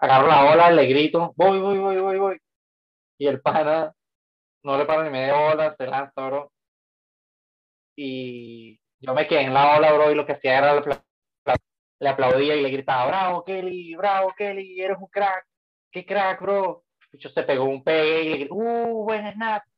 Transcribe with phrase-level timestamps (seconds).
[0.00, 2.40] agarro la ola, le grito, voy, voy, voy, voy, voy.
[3.18, 3.92] Y el pana
[4.62, 6.52] no le para ni media ola, se lanza, bro.
[7.96, 10.74] Y yo me quedé en la ola, bro, y lo que hacía era
[12.00, 15.46] le, aplaudía y le gritaba, bravo, Kelly, bravo, Kelly, eres un crack,
[15.90, 16.84] qué crack, bro.
[17.12, 19.62] Y se pegó un pegue y le gritó, uh, buen snap.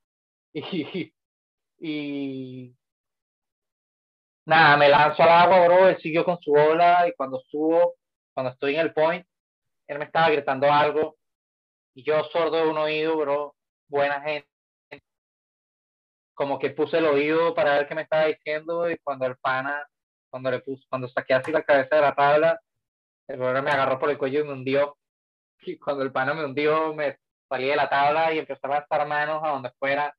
[0.55, 1.13] Y,
[1.81, 2.77] y
[4.47, 7.95] nada, me lanzo al agua, bro, él siguió con su ola y cuando subo,
[8.35, 9.27] cuando estoy en el point,
[9.93, 11.17] él me estaba gritando algo
[11.95, 13.55] y yo sordo de un oído, bro,
[13.89, 14.49] buena gente.
[16.35, 19.87] Como que puse el oído para ver qué me estaba diciendo y cuando el pana,
[20.31, 22.61] cuando le puse, cuando saqué así la cabeza de la tabla,
[23.29, 24.97] el bro me agarró por el cuello y me hundió.
[25.61, 29.07] Y cuando el pana me hundió, me salí de la tabla y empecé a lanzar
[29.07, 30.15] manos a donde fuera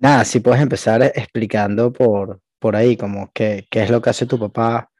[0.00, 4.24] Nada, si puedes empezar explicando por, por ahí, como qué, qué es lo que hace
[4.24, 4.90] tu papá,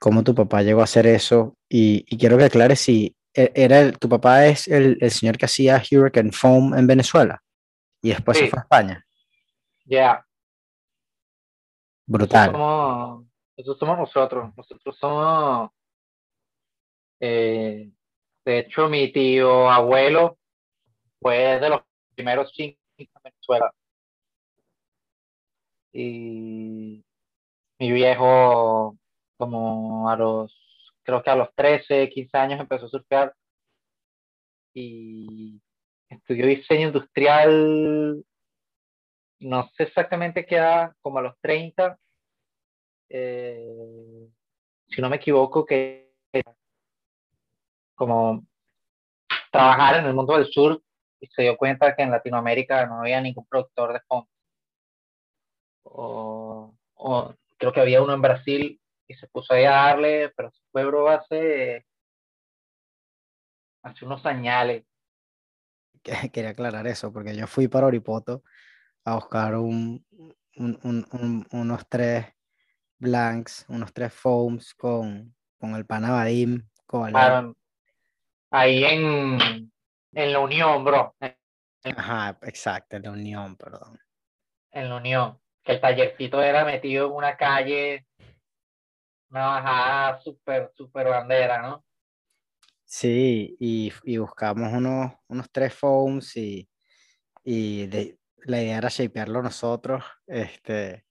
[0.00, 3.96] cómo tu papá llegó a hacer eso, y, quiero que aclares si e, era el,
[3.96, 7.40] tu papá es el, señor que hacía Hurricane Foam en Venezuela
[8.02, 9.06] y después se fue a España.
[9.84, 10.26] Ya.
[12.06, 12.50] Brutal.
[12.50, 15.70] Nosotros somos, nosotros, nosotros somos,
[17.20, 17.88] eh,
[18.44, 20.38] de hecho, mi tío abuelo
[21.20, 21.82] fue de los
[22.16, 23.72] primeros cinco en Venezuela
[25.92, 27.04] y
[27.78, 28.96] mi viejo
[29.36, 30.54] como a los,
[31.02, 33.34] creo que a los 13, 15 años empezó a surfear
[34.74, 35.60] y
[36.08, 38.24] estudió diseño industrial,
[39.40, 41.98] no sé exactamente qué edad, como a los 30,
[43.08, 44.28] eh,
[44.88, 46.10] si no me equivoco, que
[47.94, 48.46] como
[49.50, 50.82] trabajar en el mundo del sur
[51.20, 54.28] y se dio cuenta que en Latinoamérica no había ningún productor de fondo
[55.84, 56.74] o,
[57.58, 60.84] creo que había uno en Brasil y se puso ahí a darle, pero se fue
[60.84, 61.86] bro hace,
[63.82, 64.84] hace unos añales.
[66.32, 68.42] Quería aclarar eso, porque yo fui para Oripoto
[69.04, 70.04] a buscar un,
[70.56, 72.26] unos tres
[72.98, 76.66] blanks, unos tres foams con, con el Panabadim.
[76.86, 77.14] Con
[78.52, 79.70] ahí en,
[80.12, 81.14] en la Unión, bro.
[81.84, 83.98] Ajá, exacto, en la Unión, perdón.
[84.72, 88.06] En la Unión el tallercito era metido en una calle,
[89.30, 91.84] una bajada súper, súper bandera, ¿no?
[92.84, 96.68] Sí, y, y buscamos unos, unos tres foams y,
[97.44, 100.02] y de, la idea era shapearlo nosotros.
[100.26, 101.04] Este,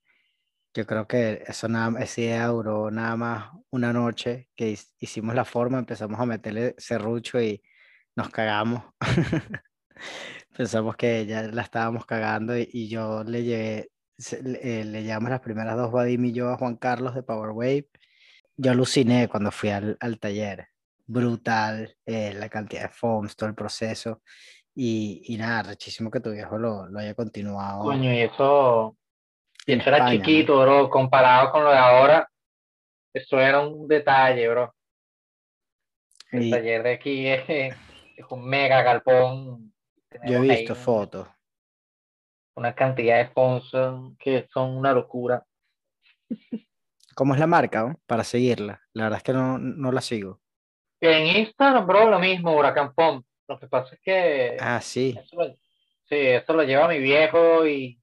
[0.73, 5.45] yo creo que eso nada, esa idea duró nada más una noche que hicimos la
[5.45, 7.63] forma, empezamos a meterle serrucho y
[8.15, 8.83] nos cagamos.
[10.57, 13.89] Pensamos que ya la estábamos cagando y, y yo le llevé
[14.43, 17.51] le, eh, le llamamos las primeras dos Vadim y yo a Juan Carlos de Power
[17.51, 17.87] Wave.
[18.57, 20.67] Yo aluciné cuando fui al, al taller.
[21.05, 24.21] Brutal, eh, la cantidad de foams, todo el proceso.
[24.75, 27.83] Y, y, nada, rechísimo que tu viejo lo, lo haya continuado.
[27.83, 28.95] Coño, y eso,
[29.65, 32.29] y eso era chiquito, bro, comparado con lo de ahora,
[33.13, 34.73] eso era un detalle, bro.
[36.31, 37.75] El taller de aquí es, es,
[38.29, 39.73] un mega galpón.
[40.25, 41.27] Yo he visto fotos
[42.59, 45.45] una cantidad de sponsors que son una locura.
[47.15, 47.95] ¿Cómo es la marca?
[48.05, 48.81] Para seguirla.
[48.93, 50.41] La verdad es que no, no la sigo.
[51.01, 53.25] En Instagram, bro, lo mismo, Huracán Pump.
[53.47, 54.57] Lo que pasa es que.
[54.59, 55.17] Ah, sí.
[56.03, 57.99] sí, eso lo lleva mi viejo y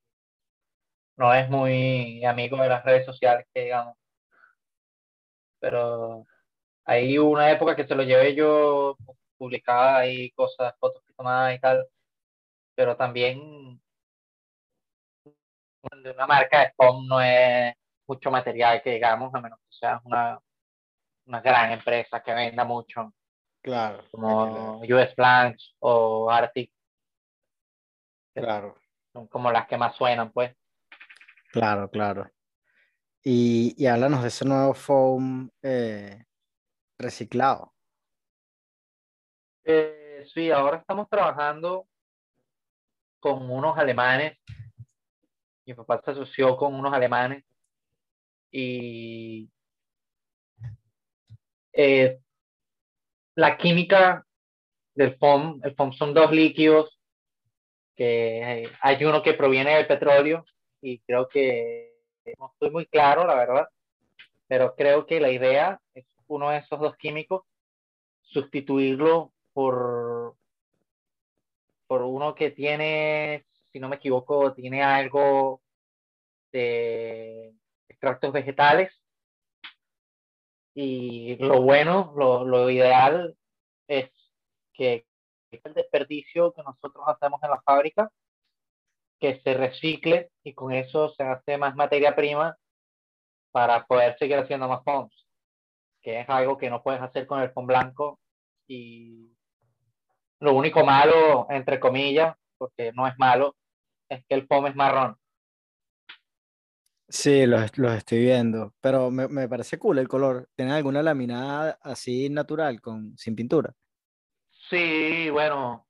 [1.16, 3.94] no es muy amigo de las redes sociales, que digamos.
[5.60, 6.26] Pero
[6.84, 8.96] hay una época que se lo llevé yo,
[9.36, 11.86] publicaba ahí cosas, fotos que tomaba y tal.
[12.75, 13.80] Pero también
[16.02, 17.74] de una marca de foam no es
[18.06, 20.40] mucho material que digamos, a menos que sea una,
[21.26, 23.12] una gran empresa que venda mucho.
[23.62, 24.04] Claro.
[24.10, 26.70] Como US Blanks o Arctic.
[28.34, 28.76] Claro.
[29.12, 30.54] Son como las que más suenan, pues.
[31.50, 32.30] Claro, claro.
[33.24, 36.24] Y, y háblanos de ese nuevo foam eh,
[36.98, 37.72] reciclado.
[39.64, 41.88] Eh, sí, ahora estamos trabajando
[43.18, 44.38] con unos alemanes.
[45.66, 47.44] Mi papá se asoció con unos alemanes
[48.50, 49.50] y
[51.72, 52.20] eh,
[53.34, 54.24] la química
[54.94, 56.98] del foam, el foam son dos líquidos,
[57.96, 60.44] que hay uno que proviene del petróleo
[60.80, 61.96] y creo que
[62.38, 63.68] no estoy muy claro, la verdad,
[64.46, 67.42] pero creo que la idea es uno de esos dos químicos,
[68.22, 70.36] sustituirlo por,
[71.86, 73.46] por uno que tiene,
[73.76, 75.61] si no me equivoco, tiene algo
[76.50, 77.55] de
[77.87, 78.90] extractos vegetales.
[80.75, 83.37] Y lo bueno, lo, lo ideal
[83.87, 84.11] es
[84.73, 85.05] que
[85.50, 88.11] el desperdicio que nosotros hacemos en la fábrica,
[89.20, 92.56] que se recicle y con eso se hace más materia prima
[93.50, 95.26] para poder seguir haciendo más foams,
[96.00, 98.20] que es algo que no puedes hacer con el foam blanco
[98.67, 99.37] y
[100.40, 103.55] lo único malo, entre comillas, porque no es malo,
[104.08, 105.16] es que el foam es marrón.
[107.08, 110.48] Sí, los, estoy viendo, pero me, me, parece cool el color.
[110.56, 113.72] ¿Tiene alguna laminada así natural, con, sin pintura?
[114.68, 115.86] Sí, bueno.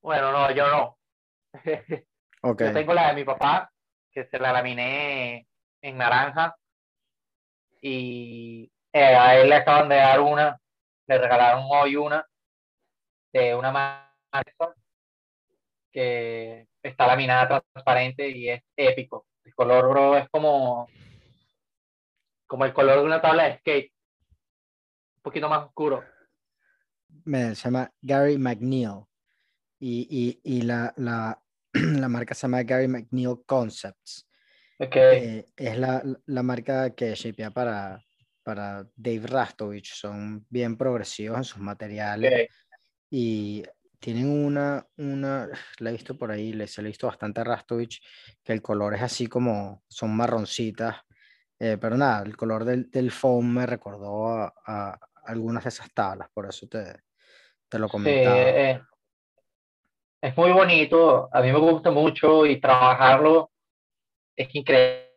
[0.00, 0.98] Bueno, no, yo no.
[2.40, 2.68] Okay.
[2.68, 3.68] Yo tengo la de mi papá,
[4.12, 5.48] que se la laminé
[5.82, 6.56] en naranja.
[7.82, 10.56] Y eh, a él le acaban de dar una,
[11.08, 12.24] le regalaron hoy una,
[13.32, 14.76] de una marca
[15.98, 19.26] que está laminada transparente y es épico.
[19.44, 20.88] El color, bro, es como,
[22.46, 23.92] como el color de una tabla de skate,
[25.16, 26.04] un poquito más oscuro.
[27.24, 29.06] Me, se llama Gary McNeil
[29.80, 31.42] y, y, y la, la,
[31.72, 34.24] la, marca se llama Gary McNeil Concepts.
[34.78, 35.18] Okay.
[35.18, 38.00] Eh, es la, la, marca que shapea para,
[38.44, 39.94] para Dave Rastovich.
[39.94, 42.48] Son bien progresivos en sus materiales.
[43.10, 43.64] Y
[43.98, 45.48] tienen una, una,
[45.78, 48.00] la he visto por ahí, les he visto bastante a Rastovich,
[48.42, 50.96] que el color es así como, son marroncitas.
[51.60, 55.92] Eh, pero nada, el color del, del foam me recordó a, a, algunas de esas
[55.92, 57.02] tablas, por eso te,
[57.68, 58.36] te lo comentaba.
[58.36, 58.80] Sí, eh,
[60.22, 63.50] es muy bonito, a mí me gusta mucho y trabajarlo
[64.38, 65.10] es increíble,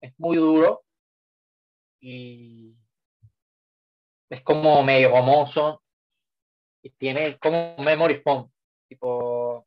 [0.00, 0.84] es muy duro
[2.00, 2.76] y
[4.30, 5.82] es como medio gomoso
[6.86, 8.48] y tiene como un memory foam,
[8.88, 9.66] tipo,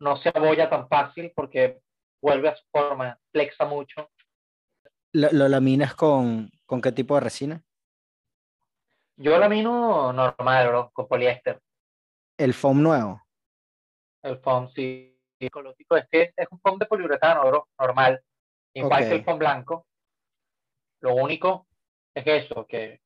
[0.00, 1.80] no se abolla tan fácil porque
[2.22, 4.10] vuelve a su forma, flexa mucho.
[5.12, 7.62] ¿Lo, lo laminas con, con qué tipo de resina?
[9.18, 11.60] Yo lamino normal, bro, con poliéster.
[12.38, 13.22] ¿El foam nuevo?
[14.22, 15.14] El foam, sí.
[15.40, 18.22] Ecológico es que es un foam de poliuretano, bro, normal.
[18.74, 19.86] Igual que el foam blanco.
[21.00, 21.68] Lo único
[22.14, 23.02] es eso, que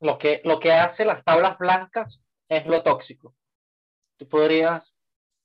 [0.00, 3.34] lo que, lo que hace las tablas blancas es lo tóxico.
[4.16, 4.94] Tú podrías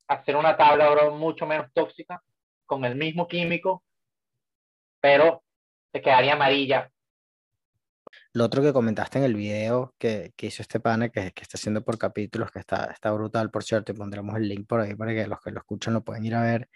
[0.08, 2.24] hacer una tabla bro, mucho menos tóxica
[2.66, 3.84] con el mismo químico,
[5.00, 5.44] pero
[5.92, 6.92] te quedaría amarilla
[8.34, 11.58] lo otro que comentaste en el video que, que hizo este pana, que, que, está
[11.58, 14.96] haciendo por capítulos, que está, está brutal, por cierto, y pondremos el link por ahí
[14.96, 16.70] para que los que lo escuchan lo puedan ir a ver,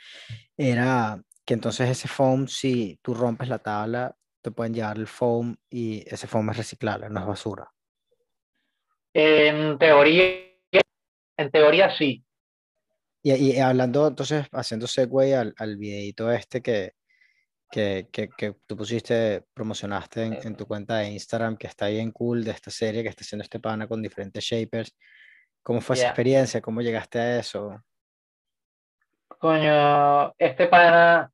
[0.55, 4.15] era que entonces ese foam, si tú rompes la tabla,
[4.47, 7.69] te pueden llevar el foam y ese foam es reciclable, no es basura.
[9.13, 10.23] En teoría,
[11.37, 12.23] en teoría sí.
[13.21, 16.93] Y, y hablando, entonces, haciendo segue al, al videito este que,
[17.69, 22.11] que, que, que, tú pusiste, promocionaste en, en, tu cuenta de Instagram, que está bien
[22.11, 24.95] cool, de esta serie que está haciendo este pana con diferentes shapers.
[25.61, 26.61] ¿Cómo fue esa experiencia?
[26.61, 27.83] ¿Cómo llegaste a eso?
[29.27, 31.33] Coño, este pana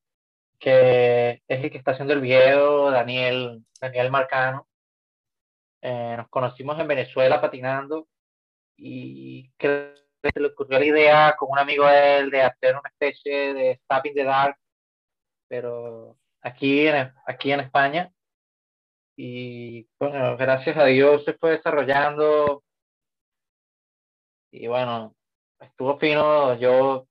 [0.63, 4.65] que es el que está haciendo el video, Daniel, Daniel Marcano,
[5.81, 8.07] eh, nos conocimos en Venezuela patinando
[8.77, 12.87] y que se le ocurrió la idea con un amigo de él de hacer una
[12.87, 14.57] especie de Stop in the Dark,
[15.49, 18.13] pero aquí en, aquí en España.
[19.17, 22.63] Y bueno, gracias a Dios se fue desarrollando.
[24.49, 25.13] Y bueno,
[25.59, 26.55] estuvo fino.
[26.55, 27.05] Yo,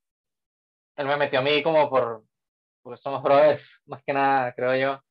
[0.97, 2.25] él me metió a mí como por,
[2.83, 5.03] porque somos brothers, más que nada, creo yo.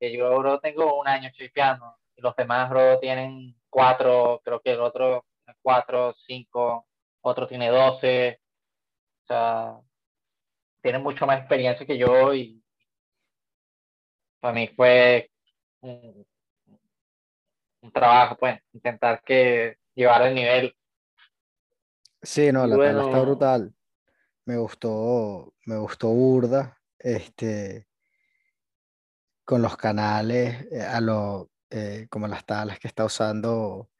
[0.00, 4.72] Que yo, bro, tengo un año chipeando y los demás, bro, tienen cuatro, creo que
[4.72, 5.24] el otro
[5.62, 6.86] cuatro, cinco,
[7.20, 8.40] otro tiene doce.
[9.24, 9.80] O sea,
[10.80, 12.62] tienen mucho más experiencia que yo y
[14.40, 15.30] para mí fue
[15.80, 16.26] un,
[17.82, 20.74] un trabajo, pues, intentar que llevar el nivel.
[22.22, 23.74] Sí, no, la bueno, está brutal.
[24.48, 27.86] Me gustó, me gustó burda, este,
[29.44, 33.90] con los canales, eh, a lo, eh, como las tablas que está usando,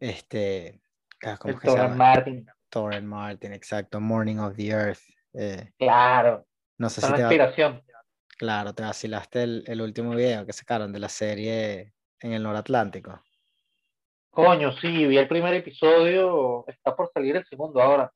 [0.00, 0.82] este,
[1.24, 1.94] ah, ¿cómo que se llama?
[1.94, 2.44] Martin.
[2.68, 4.00] Torren Martin, exacto.
[4.00, 4.98] Morning of the Earth.
[5.34, 6.44] eh, Claro,
[6.76, 7.80] no sé son si te inspiración.
[8.36, 13.22] claro, te vacilaste el, el último video que sacaron de la serie en el Noratlántico.
[14.30, 18.12] Coño, sí, vi el primer episodio, está por salir el segundo ahora.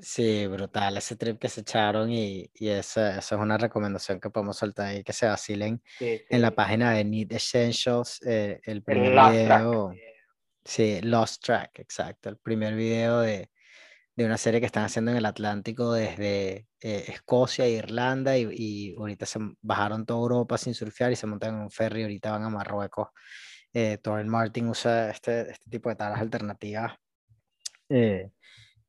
[0.00, 4.30] Sí, brutal, ese trip que se echaron y, y esa, esa es una recomendación que
[4.30, 8.82] podemos soltar ahí, que se vacilen Sí, en la página de Need Essentials, eh, el
[8.82, 9.32] primer Track.
[9.32, 9.92] video,
[10.64, 13.50] sí, Lost Track, exacto, el primer video de,
[14.16, 18.48] de una serie que están haciendo en el Atlántico desde eh, Escocia e Irlanda y,
[18.50, 22.04] y ahorita se bajaron toda Europa sin surfear y se montan en un ferry y
[22.04, 23.08] ahorita van a Marruecos.
[23.74, 26.92] Eh, Torren Martin usa este, este tipo de tablas alternativas
[27.88, 28.30] eh,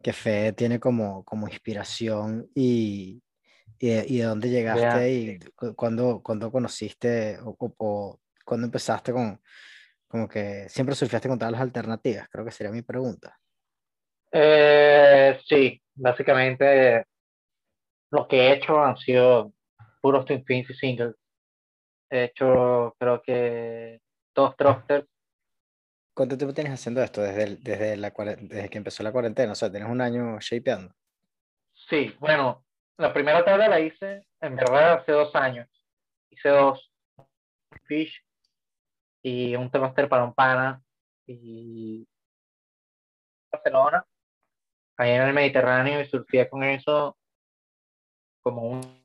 [0.03, 3.23] que Fede tiene como, como inspiración y,
[3.79, 8.65] y, de, y de dónde llegaste y cu- cuándo, cuándo conociste o, o- o cuándo
[8.67, 9.41] empezaste con,
[10.07, 13.39] como que siempre surfeaste con tablas alternativas, creo que sería mi pregunta.
[14.31, 17.05] Eh, sí, básicamente
[18.11, 19.53] lo que he hecho han sido
[20.01, 21.15] puros Twin Fins y singles.
[22.09, 23.99] He hecho, creo que
[24.35, 25.07] dos thrusters.
[26.13, 29.53] ¿Cuánto tiempo tienes haciendo esto desde, el- desde, la, desde que empezó la cuarentena?
[29.53, 30.93] O sea, tienes un año shapeando.
[31.73, 32.63] Sí, bueno,
[32.97, 35.67] la primera tabla la hice en verdad hace dos años.
[36.29, 36.91] Hice dos
[37.85, 38.23] fish
[39.23, 40.81] y un thruster para un pana
[41.25, 42.07] y
[43.51, 44.05] Barcelona,
[44.97, 47.17] ahí en el Mediterráneo y surfé con eso
[48.41, 49.03] como un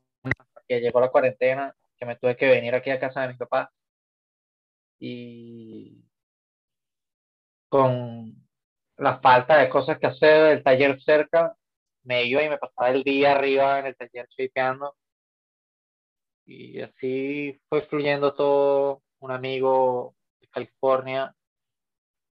[0.67, 3.71] que llegó la cuarentena, que me tuve que venir aquí a casa de mis papás
[4.99, 6.05] y
[7.69, 8.35] con
[8.97, 11.57] la falta de cosas que hacer, el taller cerca,
[12.05, 14.97] me iba y me pasaba el día arriba en el taller shapeando.
[16.47, 19.03] Y así fue fluyendo todo.
[19.21, 21.35] Un amigo de California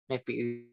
[0.08, 0.68] me pidió.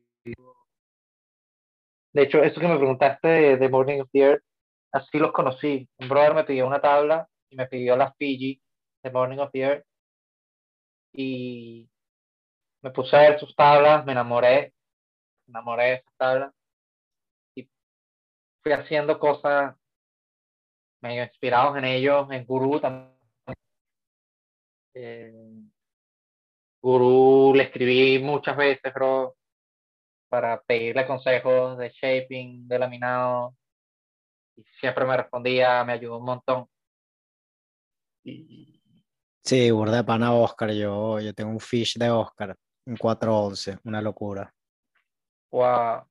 [2.13, 4.43] De hecho, eso que me preguntaste de, de Morning of the Earth,
[4.91, 5.87] así los conocí.
[5.99, 8.61] Un brother me pidió una tabla y me pidió la Fiji
[9.03, 9.85] de Morning of the Earth.
[11.13, 11.89] Y
[12.87, 14.73] me puse a ver sus tablas, me enamoré,
[15.45, 16.53] me enamoré de esas tablas.
[17.53, 17.69] Y
[18.63, 19.75] fui haciendo cosas
[21.01, 23.13] medio inspirados en ellos, en Guru también.
[24.93, 25.33] Eh,
[26.81, 29.35] Guru le escribí muchas veces, bro,
[30.29, 33.53] para pedirle consejos de shaping, de laminado.
[34.55, 36.69] Y siempre me respondía, me ayudó un montón.
[39.43, 40.71] Sí, burda de pana Oscar.
[40.71, 44.53] Yo, yo tengo un fish de Oscar en 411, una locura.
[45.51, 46.03] wow,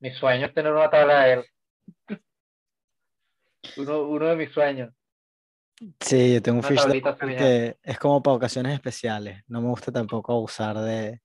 [0.00, 1.44] mi sueño es tener una tabla de él.
[3.76, 4.92] Uno, uno de mis sueños.
[6.00, 6.80] Sí, yo tengo un fish
[7.36, 9.42] que es como para ocasiones especiales.
[9.46, 11.20] No me gusta tampoco abusar de,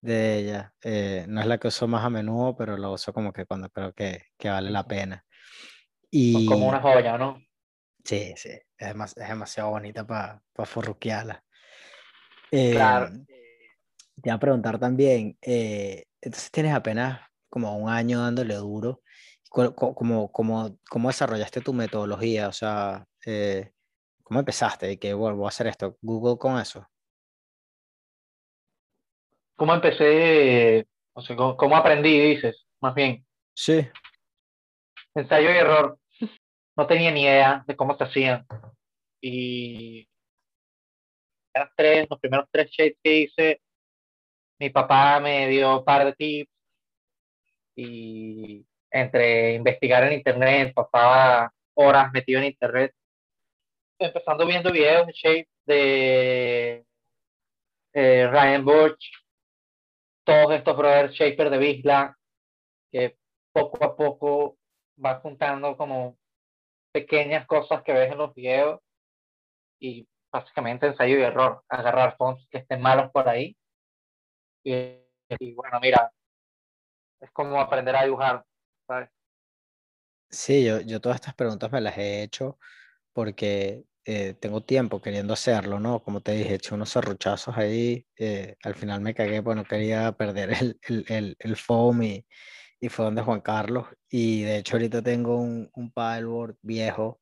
[0.00, 0.74] de ella.
[0.82, 3.68] Eh, no es la que uso más a menudo, pero la uso como que cuando
[3.70, 5.24] creo que, que vale la pena.
[6.10, 7.40] Y como una joya, ¿no?
[8.04, 11.44] sí, sí, es, demas- es demasiado bonita para forruquearla.
[12.50, 13.10] Claro.
[14.20, 19.02] Te iba a preguntar también, eh, entonces tienes apenas como un año dándole duro.
[19.50, 22.48] ¿Cuál- co- ¿Cómo, cómo, cómo desarrollaste tu metodología?
[22.48, 23.72] O sea, eh,
[24.22, 24.92] ¿cómo empezaste?
[24.92, 25.96] ¿Y que bueno, voy a hacer esto?
[26.00, 26.86] ¿Google con eso?
[29.56, 30.86] ¿Cómo empecé?
[31.14, 32.64] O sea, ¿cómo, aprendí, dices?
[32.80, 33.86] Más bien, Sí,
[35.14, 35.98] ensayo y error.
[36.76, 38.46] No tenía ni idea de cómo se hacían.
[39.20, 40.08] Y
[41.54, 43.60] las tres, los primeros tres shapes que hice,
[44.62, 46.50] mi papá me dio un par de tips
[47.74, 52.94] y entre investigar en internet, pasaba horas metido en internet,
[53.98, 56.86] empezando viendo videos de shape de
[57.92, 59.10] eh, Ryan Burch,
[60.22, 62.16] todos estos brothers shapers de Bisla,
[62.92, 63.16] que
[63.50, 64.58] poco a poco
[64.94, 66.16] vas juntando como
[66.92, 68.80] pequeñas cosas que ves en los videos
[69.80, 73.56] y básicamente ensayo y error, agarrar fonts que estén malos por ahí.
[74.64, 74.74] Y,
[75.38, 76.12] y bueno, mira,
[77.20, 78.44] es como aprender a dibujar,
[78.86, 79.08] ¿sabes?
[80.30, 82.58] sí, yo, yo todas estas preguntas me las he hecho
[83.12, 86.02] porque eh, tengo tiempo queriendo hacerlo, ¿no?
[86.04, 90.52] Como te dije, hecho unos serruchazos ahí, eh, al final me cagué, bueno, quería perder
[90.60, 92.26] el, el, el, el foam y,
[92.80, 93.88] y fue donde Juan Carlos.
[94.10, 97.20] Y de hecho ahorita tengo un, un paddleboard viejo,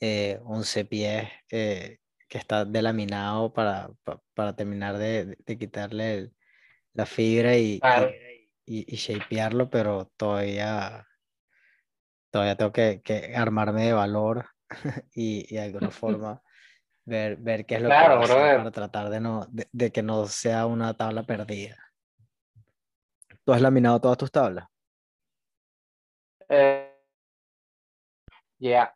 [0.00, 6.32] eh, 11 pies, eh, que está delaminado para, pa- para terminar de, de- de quitarle
[6.94, 8.10] la fibra y, y- Claro.
[8.66, 11.06] y, y shapearlo, pero todavía,
[12.30, 14.46] todavía tengo que, que armarme de valor
[15.14, 16.42] y, de alguna forma
[17.04, 19.90] ver, ver qué es lo que Claro, a hacer para tratar de, no, de, de
[19.92, 21.76] que no sea una tabla perdida.
[23.44, 24.66] ¿Tú has laminado todas tus tablas?
[26.48, 26.92] Eh,
[28.58, 28.94] ya.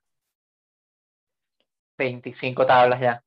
[1.99, 3.25] 25 tablas ya.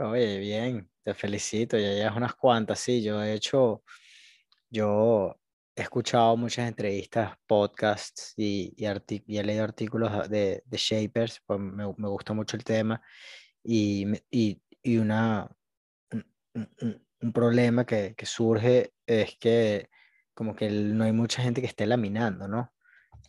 [0.00, 3.84] Oye, bien, te felicito, ya llevas unas cuantas, sí, yo he hecho,
[4.70, 5.38] yo
[5.76, 11.60] he escuchado muchas entrevistas, podcasts y, y, y he leído artículos de, de Shapers, pues
[11.60, 13.02] me, me, gusta mucho el tema
[13.62, 15.48] y, y, y una,
[16.54, 19.88] un, un, problema que, que, surge es que
[20.34, 22.72] como que no hay mucha gente que esté laminando, ¿no?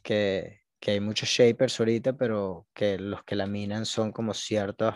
[0.03, 4.95] Que, que hay muchos Shapers ahorita, pero que los que laminan son como ciertos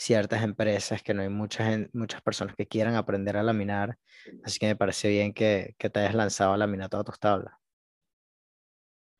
[0.00, 3.98] ciertas empresas, que no hay muchas, muchas personas que quieran aprender a laminar,
[4.42, 7.52] así que me parece bien que, que te hayas lanzado a laminar todas tus tablas.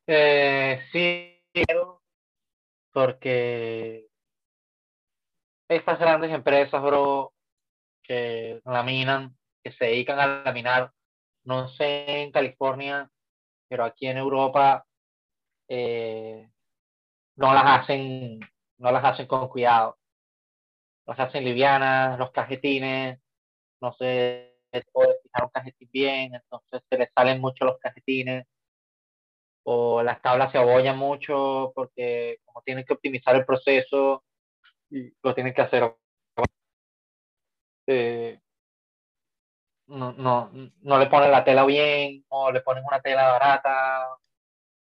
[0.07, 1.39] Eh, sí,
[2.93, 4.07] porque
[5.69, 7.35] estas grandes empresas, bro,
[8.03, 10.93] que laminan, que se dedican a laminar,
[11.45, 13.11] no sé en California,
[13.69, 14.87] pero aquí en Europa
[15.69, 16.51] eh,
[17.37, 18.41] no las hacen,
[18.79, 20.00] no las hacen con cuidado
[21.11, 23.19] las hacen livianas, los cajetines,
[23.81, 24.55] no se
[24.93, 28.47] puede fijar un cajetín bien, entonces se les salen mucho los cajetines,
[29.65, 34.25] o las tablas se abollan mucho porque como tienen que optimizar el proceso,
[35.23, 35.97] lo tienen que hacer.
[37.89, 38.41] Eh,
[39.89, 40.51] no, no,
[40.83, 44.07] no le ponen la tela bien, o le ponen una tela barata,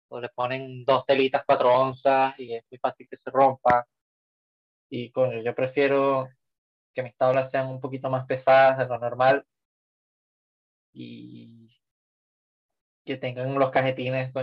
[0.09, 3.87] o le ponen dos telitas cuatro onzas y es muy fácil que se rompa.
[4.89, 6.29] Y con yo prefiero
[6.93, 9.45] que mis tablas sean un poquito más pesadas de lo normal
[10.93, 11.69] y
[13.05, 14.33] que tengan los cajetines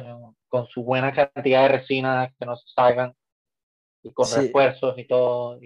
[0.49, 3.15] con su buena cantidad de resina, que no se salgan
[4.03, 5.59] y con refuerzos y todo.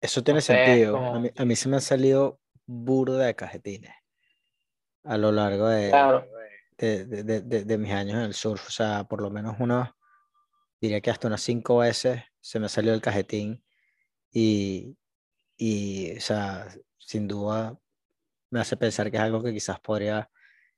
[0.00, 0.96] Eso tiene sentido.
[0.96, 3.94] A, mí, a, mí, se me han salido burda de cajetines
[5.04, 5.92] a lo largo de,
[6.76, 8.66] de, de, de, mis años en el surf.
[8.66, 9.88] O sea, por lo menos unos,
[10.82, 13.64] diría que hasta unas cinco veces se me salió el cajetín
[14.32, 14.98] y,
[15.56, 16.68] y, o sea,
[16.98, 17.78] sin duda
[18.50, 20.28] me hace pensar que es algo que quizás podría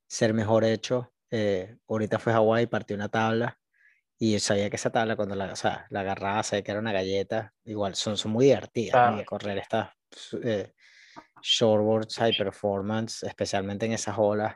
[0.06, 1.12] ser mejor hecho.
[1.30, 3.58] Eh, ahorita fue a Hawái, partí una tabla
[4.18, 6.92] y sabía que esa tabla cuando la, o sea, la agarraba, sabía que era una
[6.92, 7.54] galleta.
[7.64, 9.88] Igual son, son muy divertidas correr estas
[10.42, 10.74] eh,
[11.42, 14.54] shortboards high performance, especialmente en esas olas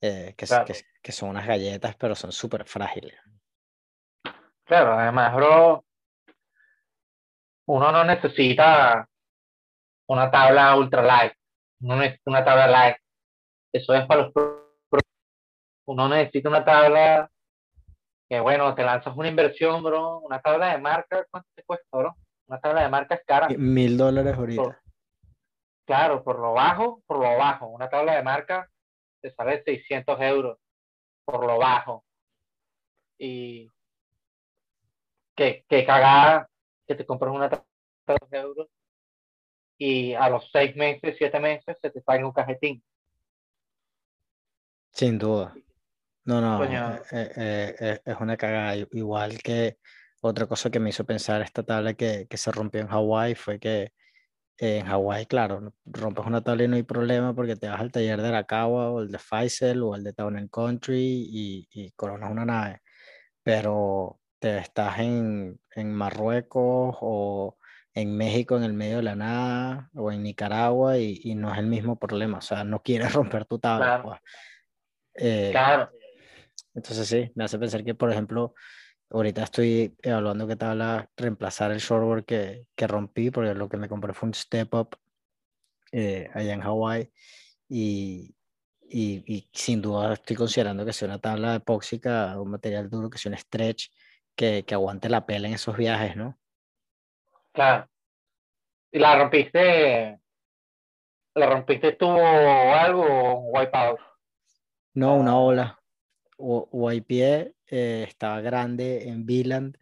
[0.00, 3.14] eh, que, que, que, son unas galletas, pero son súper frágiles.
[4.70, 5.84] Claro, además, bro,
[7.66, 9.04] uno no necesita
[10.06, 11.32] una tabla ultra light,
[11.80, 12.96] uno necesita una tabla light.
[13.72, 14.32] Eso es para los
[15.86, 17.28] uno necesita una tabla
[18.28, 22.14] que bueno, te lanzas una inversión, bro, una tabla de marca, ¿cuánto te cuesta, bro?
[22.46, 23.48] Una tabla de marca es cara.
[23.48, 24.80] Mil dólares ahorita.
[25.84, 27.66] claro, por lo bajo, por lo bajo.
[27.66, 28.70] Una tabla de marca
[29.20, 30.58] te sale 600 euros
[31.24, 32.04] por lo bajo.
[33.18, 33.68] Y
[35.40, 36.50] que, que cagada
[36.86, 38.68] que te compras una tabla de euros
[39.78, 42.84] y a los seis meses, siete meses se te sale un cajetín.
[44.92, 45.54] Sin duda.
[46.26, 48.76] No, no, eh, eh, eh, es una cagada.
[48.92, 49.78] Igual que
[50.20, 53.58] otra cosa que me hizo pensar esta tabla que, que se rompió en Hawái fue
[53.58, 53.92] que
[54.58, 58.20] en Hawái, claro, rompes una tabla y no hay problema porque te vas al taller
[58.20, 62.30] de Arakawa o el de Faisal o el de Town and Country y, y coronas
[62.30, 62.82] una nave.
[63.42, 67.56] Pero te estás en, en Marruecos o
[67.94, 71.58] en México en el medio de la nada o en Nicaragua y, y no es
[71.58, 73.86] el mismo problema, o sea, no quieres romper tu tabla.
[73.86, 74.02] Claro.
[74.02, 74.20] Pues.
[75.14, 75.90] Eh, claro.
[76.74, 78.54] Entonces sí, me hace pensar que, por ejemplo,
[79.10, 83.88] ahorita estoy evaluando qué tabla reemplazar el shortboard que, que rompí, porque lo que me
[83.88, 84.96] compré fue un step up
[85.92, 87.10] eh, allá en Hawái
[87.68, 88.34] y,
[88.88, 93.18] y, y, sin duda estoy considerando que sea una tabla epóxica, un material duro, que
[93.18, 93.90] sea un stretch,
[94.34, 96.38] que, que aguante la pela en esos viajes, ¿no?
[97.52, 97.88] Claro.
[98.92, 100.20] ¿Y la rompiste?
[101.34, 104.00] ¿La rompiste tú o algo o wipeout?
[104.94, 105.80] No, una ola.
[106.38, 109.76] Wipeé eh, estaba grande en Viland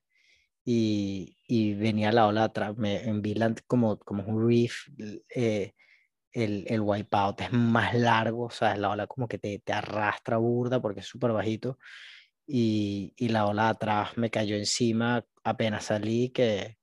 [0.64, 2.76] y, y, venía la ola atrás.
[2.76, 4.88] Me, en Viland como, como un reef,
[5.34, 5.72] eh,
[6.32, 10.36] el, el wipeout es más largo, o sea, la ola como que te, te arrastra
[10.36, 11.78] burda porque es súper bajito.
[12.50, 16.78] Y, y, la ola atrás me cayó encima apenas salí que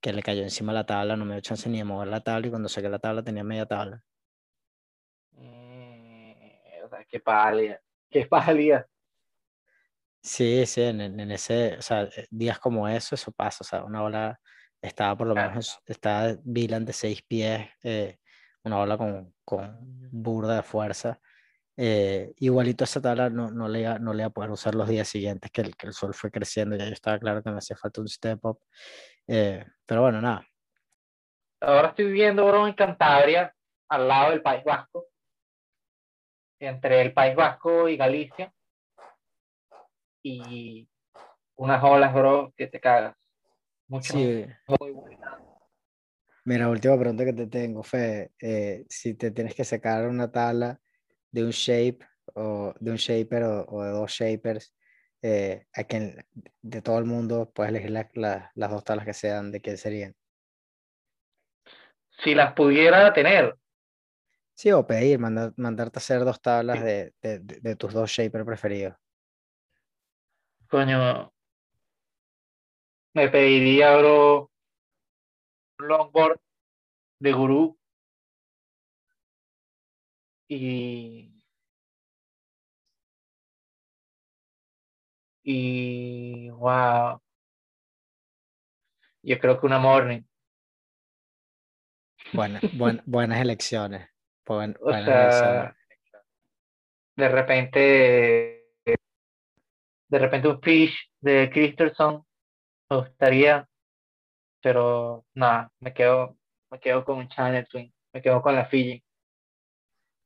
[0.00, 2.46] que le cayó encima la tabla, no me dio chance ni de mover la tabla
[2.46, 4.02] y cuando saqué la tabla tenía media tabla.
[5.32, 6.32] Mm,
[7.08, 8.86] qué pálida, qué pálida.
[10.22, 13.84] Sí, sí, en, en, ese, o sea, eh, días como eso, eso pasa, o sea,
[13.84, 14.40] una ola
[14.80, 18.18] estaba por lo menos, estaba Vilan de seis pies, eh,
[18.64, 19.76] una ola con, con
[20.10, 21.20] burda de fuerza
[21.80, 24.88] Eh, igualito esa tabla no, no, le iba, no le iba a poder usar los
[24.88, 27.58] días siguientes que el, que el sol fue creciendo, ya yo estaba claro que me
[27.58, 28.58] hacía falta un step up.
[29.28, 30.44] Eh, pero bueno, nada.
[31.60, 33.54] Ahora estoy viviendo, bro, en Cantabria,
[33.88, 35.06] al lado del País Vasco,
[36.58, 38.52] entre el País Vasco y Galicia.
[40.24, 40.88] Y
[41.54, 43.14] unas olas, bro, que te cagas.
[43.86, 44.44] Mucho Sí,
[44.80, 45.38] muy buena.
[46.44, 48.32] mira, última pregunta que te tengo, Fe.
[48.40, 50.80] eh, si te tienes que sacar una tabla
[51.30, 51.98] de un shape
[52.34, 54.74] o de un shaper o, o de dos shapers,
[55.22, 56.24] eh, a quien,
[56.62, 59.76] de todo el mundo puedes elegir la- la- las dos tablas que sean, ¿de quién
[59.76, 60.14] serían?
[62.22, 63.56] Si las pudiera tener,
[64.54, 66.84] Sí, o pedir, mandar- mandarte a hacer dos tablas Sí.
[66.84, 68.96] de, de- de tus dos shapers preferidos.
[70.68, 71.32] coño,
[73.14, 74.50] me pediría, bro,
[75.78, 76.40] un longboard
[77.20, 77.77] de gurú
[80.48, 81.34] y
[85.42, 87.20] y wow,
[89.22, 90.22] yo creo que una morning,
[92.32, 94.08] Buena- buen- buenas elecciones.
[94.46, 95.74] buen- o buenas elecciones.
[97.16, 98.64] de repente,
[100.08, 102.22] de repente un fish de Christensen
[102.90, 103.68] me gustaría,
[104.62, 106.38] pero nada, me quedo,
[106.70, 109.02] me quedo con un Channel Twin, me quedo con la Fiji.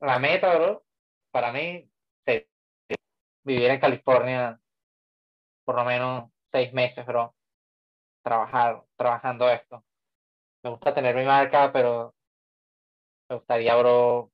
[0.02, 0.84] La meta, bro,
[1.30, 1.88] para mí,
[2.26, 2.44] sí,
[3.44, 4.60] vivir en California
[5.64, 7.32] por lo menos seis meses, bro,
[8.24, 9.84] trabajar, trabajando esto.
[10.64, 12.16] Me gusta tener mi marca, pero
[13.28, 14.32] me gustaría, bro,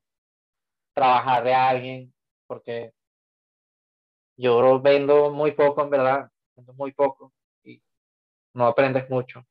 [0.95, 2.15] trabajar de alguien,
[2.47, 2.95] porque
[4.39, 7.83] yo, bro, vendo muy poco, en verdad, vendo muy poco y
[8.55, 9.45] no aprendes mucho.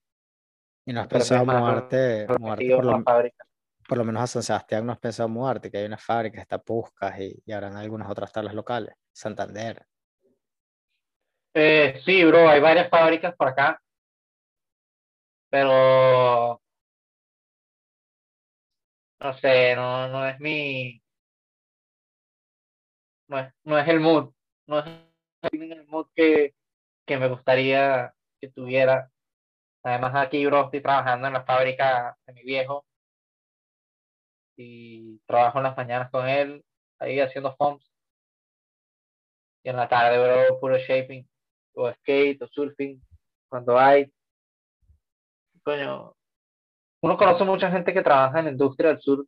[0.84, 3.47] Y no has pensado por la fábrica.
[3.88, 6.60] Por lo menos a San Sebastián, no has pensado mudarte, que hay una fábrica, está
[6.60, 8.96] Puscas y, y habrán algunas otras tablas locales.
[9.12, 9.86] Santander.
[11.54, 13.82] Eh, sí, bro, hay varias fábricas por acá,
[15.50, 16.62] pero
[19.20, 21.02] no sé, no, no es mi,
[23.28, 24.32] no es, no es el mood,
[24.68, 24.86] no es
[25.52, 26.54] el mood que,
[27.06, 29.10] que me gustaría que tuviera.
[29.84, 32.86] Además aquí, bro, estoy trabajando en la fábrica de mi viejo
[34.58, 36.66] y trabajo en las mañanas con él,
[37.00, 37.86] ahí haciendo foams.
[39.64, 41.28] Y en la tarde, bro, puro shaping,
[41.74, 43.02] o skate, o surfing,
[43.48, 44.12] cuando hay.
[45.64, 46.16] Coño,
[47.02, 49.28] uno conoce mucha gente que trabaja en la industria del surf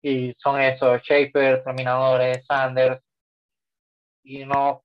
[0.00, 3.02] y son esos, shapers, terminadores, sanders,
[4.22, 4.84] y no,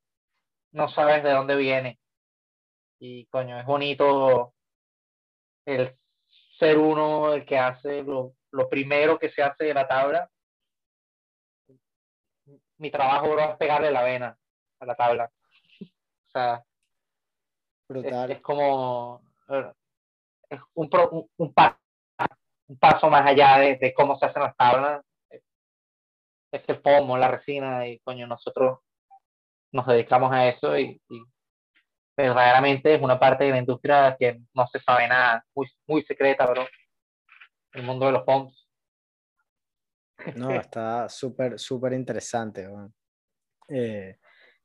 [0.72, 2.00] no sabes de dónde viene.
[3.00, 4.54] Y coño, es bonito
[5.66, 5.96] el
[6.58, 10.30] ser uno el que hace lo, lo primero que se hace de la tabla.
[12.78, 14.38] Mi trabajo, bro, es pegarle la vena
[14.80, 15.32] a la tabla.
[15.82, 16.64] O sea, es,
[17.88, 18.32] Brutal.
[18.32, 19.22] es como
[20.50, 21.78] es un, un, un paso,
[22.68, 25.04] un paso más allá de, de cómo se hacen las tablas.
[26.52, 28.80] Es el pomo, la resina, y coño, nosotros
[29.72, 31.24] nos dedicamos a eso y, y
[32.16, 36.46] verdaderamente es una parte de la industria que no se sabe nada, muy, muy secreta,
[36.46, 36.68] bro.
[37.74, 38.68] El mundo de los foams.
[40.38, 42.68] No, está súper, súper interesante.
[43.68, 44.18] Eh,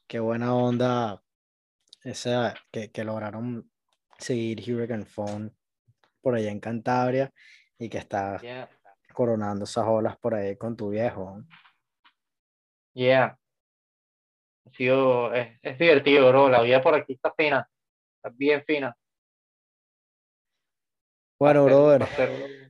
[0.06, 1.20] qué buena onda
[2.04, 3.70] esa que, que lograron
[4.18, 5.56] seguir Hurricane Phone
[6.20, 7.32] por allá en Cantabria
[7.78, 8.68] y que está Yeah,
[9.14, 11.42] coronando esas olas por ahí con tu viejo.
[12.94, 13.38] yeah.
[14.66, 16.48] Ha sido, es, es divertido, bro.
[16.48, 17.68] La vida por aquí está fina,
[18.16, 18.94] está bien fina.
[21.38, 22.67] Bueno, brother,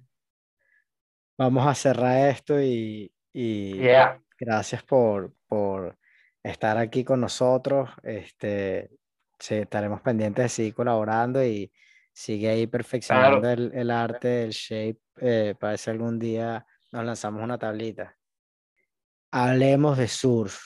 [1.39, 4.21] vamos a cerrar esto y, y Yeah.
[4.39, 5.99] gracias por, por
[6.43, 7.91] estar aquí con nosotros.
[8.03, 8.91] Este,
[9.39, 11.73] sí, estaremos pendientes de seguir colaborando y
[12.13, 13.51] sigue ahí perfeccionando Claro.
[13.51, 18.17] el, el arte, el shape, eh, para ver si algún día nos lanzamos una tablita.
[19.33, 20.59] Hablemos de surf.